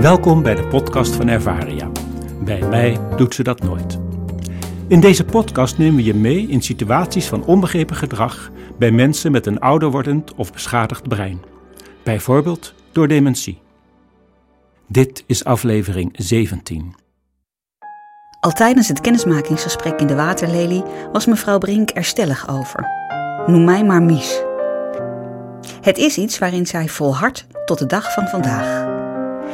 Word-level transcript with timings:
Welkom 0.00 0.42
bij 0.42 0.54
de 0.54 0.66
podcast 0.66 1.14
van 1.14 1.28
Ervaria. 1.28 1.90
Bij 2.44 2.60
mij 2.60 2.98
doet 3.16 3.34
ze 3.34 3.42
dat 3.42 3.62
nooit. 3.62 3.98
In 4.88 5.00
deze 5.00 5.24
podcast 5.24 5.78
nemen 5.78 5.96
we 5.96 6.04
je 6.04 6.14
mee 6.14 6.46
in 6.46 6.62
situaties 6.62 7.28
van 7.28 7.44
onbegrepen 7.44 7.96
gedrag 7.96 8.50
bij 8.78 8.90
mensen 8.90 9.32
met 9.32 9.46
een 9.46 9.60
ouder 9.60 9.90
wordend 9.90 10.34
of 10.34 10.52
beschadigd 10.52 11.08
brein. 11.08 11.40
Bijvoorbeeld 12.02 12.74
door 12.92 13.08
dementie. 13.08 13.60
Dit 14.86 15.24
is 15.26 15.44
aflevering 15.44 16.12
17. 16.12 16.94
Al 18.40 18.52
tijdens 18.52 18.88
het 18.88 19.00
kennismakingsgesprek 19.00 20.00
in 20.00 20.06
de 20.06 20.14
waterlelie 20.14 20.82
was 21.12 21.26
mevrouw 21.26 21.58
Brink 21.58 21.90
er 21.94 22.04
stellig 22.04 22.48
over. 22.48 22.86
Noem 23.46 23.64
mij 23.64 23.84
maar 23.84 24.02
Mies. 24.02 24.42
Het 25.80 25.98
is 25.98 26.18
iets 26.18 26.38
waarin 26.38 26.66
zij 26.66 26.88
volhardt 26.88 27.46
tot 27.64 27.78
de 27.78 27.86
dag 27.86 28.12
van 28.12 28.26
vandaag. 28.26 28.99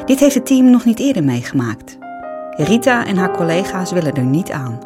Dit 0.06 0.20
heeft 0.20 0.34
het 0.34 0.46
team 0.46 0.70
nog 0.70 0.84
niet 0.84 0.98
eerder 0.98 1.24
meegemaakt. 1.24 1.98
Rita 2.50 3.06
en 3.06 3.16
haar 3.16 3.30
collega's 3.30 3.92
willen 3.92 4.14
er 4.14 4.24
niet 4.24 4.50
aan. 4.50 4.78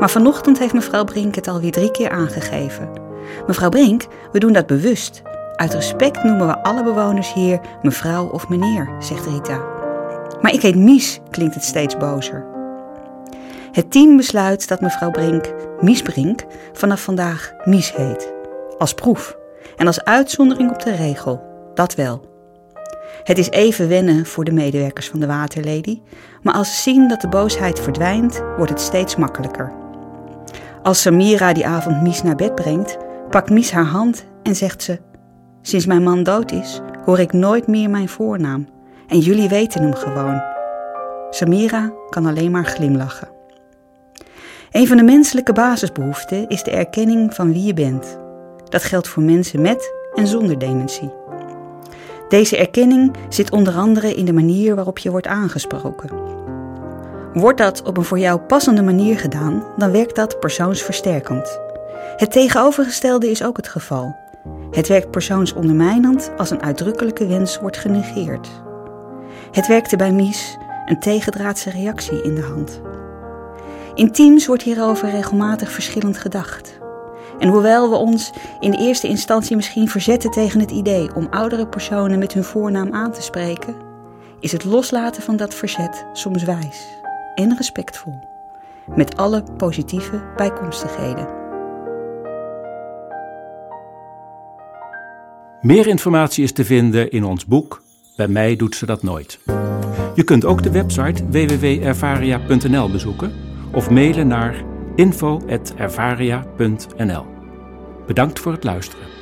Maar 0.00 0.10
vanochtend 0.10 0.58
heeft 0.58 0.74
mevrouw 0.74 1.04
Brink 1.04 1.34
het 1.34 1.48
alweer 1.48 1.70
drie 1.70 1.90
keer 1.90 2.10
aangegeven. 2.10 2.90
Mevrouw 3.46 3.68
Brink, 3.68 4.06
we 4.32 4.38
doen 4.38 4.52
dat 4.52 4.66
bewust. 4.66 5.22
Uit 5.56 5.74
respect 5.74 6.24
noemen 6.24 6.46
we 6.46 6.62
alle 6.62 6.82
bewoners 6.82 7.32
hier 7.32 7.60
mevrouw 7.82 8.26
of 8.26 8.48
meneer, 8.48 8.90
zegt 8.98 9.26
Rita. 9.26 9.60
Maar 10.40 10.52
ik 10.52 10.62
heet 10.62 10.76
Mies, 10.76 11.20
klinkt 11.30 11.54
het 11.54 11.64
steeds 11.64 11.96
bozer. 11.96 12.46
Het 13.72 13.90
team 13.90 14.16
besluit 14.16 14.68
dat 14.68 14.80
mevrouw 14.80 15.10
Brink, 15.10 15.54
Mies 15.80 16.02
Brink, 16.02 16.44
vanaf 16.72 17.02
vandaag 17.02 17.52
Mies 17.64 17.94
heet. 17.96 18.32
Als 18.78 18.94
proef 18.94 19.36
en 19.76 19.86
als 19.86 20.04
uitzondering 20.04 20.70
op 20.70 20.82
de 20.82 20.94
regel. 20.94 21.42
Dat 21.74 21.94
wel. 21.94 22.29
Het 23.24 23.38
is 23.38 23.50
even 23.50 23.88
wennen 23.88 24.26
voor 24.26 24.44
de 24.44 24.52
medewerkers 24.52 25.08
van 25.08 25.20
de 25.20 25.26
Waterlady, 25.26 26.00
maar 26.42 26.54
als 26.54 26.74
ze 26.74 26.82
zien 26.82 27.08
dat 27.08 27.20
de 27.20 27.28
boosheid 27.28 27.80
verdwijnt, 27.80 28.42
wordt 28.56 28.70
het 28.70 28.80
steeds 28.80 29.16
makkelijker. 29.16 29.72
Als 30.82 31.00
Samira 31.00 31.52
die 31.52 31.66
avond 31.66 32.02
Mies 32.02 32.22
naar 32.22 32.36
bed 32.36 32.54
brengt, 32.54 32.96
pakt 33.30 33.50
Mies 33.50 33.70
haar 33.70 33.84
hand 33.84 34.24
en 34.42 34.56
zegt 34.56 34.82
ze: 34.82 34.98
Sinds 35.62 35.86
mijn 35.86 36.02
man 36.02 36.22
dood 36.22 36.52
is, 36.52 36.80
hoor 37.04 37.18
ik 37.18 37.32
nooit 37.32 37.66
meer 37.66 37.90
mijn 37.90 38.08
voornaam 38.08 38.68
en 39.08 39.18
jullie 39.18 39.48
weten 39.48 39.82
hem 39.82 39.94
gewoon. 39.94 40.42
Samira 41.30 41.92
kan 42.08 42.26
alleen 42.26 42.50
maar 42.50 42.64
glimlachen. 42.64 43.28
Een 44.70 44.86
van 44.86 44.96
de 44.96 45.02
menselijke 45.02 45.52
basisbehoeften 45.52 46.48
is 46.48 46.62
de 46.62 46.70
erkenning 46.70 47.34
van 47.34 47.52
wie 47.52 47.64
je 47.64 47.74
bent. 47.74 48.18
Dat 48.68 48.82
geldt 48.82 49.08
voor 49.08 49.22
mensen 49.22 49.60
met 49.60 49.94
en 50.14 50.26
zonder 50.26 50.58
dementie. 50.58 51.19
Deze 52.30 52.56
erkenning 52.56 53.16
zit 53.28 53.50
onder 53.50 53.74
andere 53.74 54.14
in 54.14 54.24
de 54.24 54.32
manier 54.32 54.74
waarop 54.74 54.98
je 54.98 55.10
wordt 55.10 55.26
aangesproken. 55.26 56.10
Wordt 57.32 57.58
dat 57.58 57.82
op 57.82 57.96
een 57.96 58.04
voor 58.04 58.18
jou 58.18 58.40
passende 58.40 58.82
manier 58.82 59.18
gedaan, 59.18 59.64
dan 59.76 59.90
werkt 59.90 60.16
dat 60.16 60.40
persoonsversterkend. 60.40 61.60
Het 62.16 62.32
tegenovergestelde 62.32 63.30
is 63.30 63.44
ook 63.44 63.56
het 63.56 63.68
geval. 63.68 64.16
Het 64.70 64.88
werkt 64.88 65.10
persoonsondermijnend 65.10 66.30
als 66.36 66.50
een 66.50 66.62
uitdrukkelijke 66.62 67.26
wens 67.26 67.60
wordt 67.60 67.76
genegeerd. 67.76 68.48
Het 69.50 69.66
werkte 69.66 69.96
bij 69.96 70.12
Mies 70.12 70.56
een 70.86 71.00
tegendraadse 71.00 71.70
reactie 71.70 72.22
in 72.22 72.34
de 72.34 72.42
hand. 72.42 72.80
In 73.94 74.12
teams 74.12 74.46
wordt 74.46 74.62
hierover 74.62 75.10
regelmatig 75.10 75.70
verschillend 75.70 76.18
gedacht. 76.18 76.79
En 77.40 77.48
hoewel 77.48 77.90
we 77.90 77.96
ons 77.96 78.32
in 78.60 78.70
de 78.70 78.76
eerste 78.76 79.08
instantie 79.08 79.56
misschien 79.56 79.88
verzetten 79.88 80.30
tegen 80.30 80.60
het 80.60 80.70
idee 80.70 81.14
om 81.14 81.26
oudere 81.30 81.66
personen 81.66 82.18
met 82.18 82.32
hun 82.32 82.44
voornaam 82.44 82.92
aan 82.92 83.12
te 83.12 83.22
spreken, 83.22 83.74
is 84.40 84.52
het 84.52 84.64
loslaten 84.64 85.22
van 85.22 85.36
dat 85.36 85.54
verzet 85.54 86.06
soms 86.12 86.42
wijs 86.42 86.86
en 87.34 87.56
respectvol, 87.56 88.18
met 88.94 89.16
alle 89.16 89.42
positieve 89.56 90.22
bijkomstigheden. 90.36 91.28
Meer 95.60 95.86
informatie 95.86 96.44
is 96.44 96.52
te 96.52 96.64
vinden 96.64 97.10
in 97.10 97.24
ons 97.24 97.46
boek 97.46 97.82
Bij 98.20 98.28
mij 98.28 98.56
doet 98.56 98.74
ze 98.74 98.86
dat 98.86 99.02
nooit. 99.02 99.38
Je 100.14 100.22
kunt 100.24 100.44
ook 100.44 100.62
de 100.62 100.70
website 100.70 101.26
www.ervaria.nl 101.30 102.90
bezoeken 102.90 103.32
of 103.72 103.90
mailen 103.90 104.26
naar 104.26 104.64
info.ervaria.nl. 105.00 107.26
Bedankt 108.06 108.40
voor 108.40 108.52
het 108.52 108.64
luisteren. 108.64 109.19